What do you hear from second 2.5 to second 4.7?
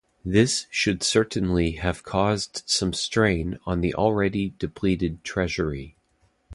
some strain on the already